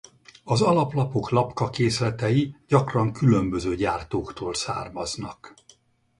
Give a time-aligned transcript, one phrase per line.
[0.43, 5.53] Az alaplapok lapkakészletei gyakran különböző gyártóktól származnak.